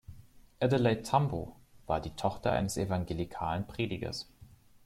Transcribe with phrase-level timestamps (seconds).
[0.59, 4.27] Adelaide Tambo war die Tochter eines evangelikalen Predigers.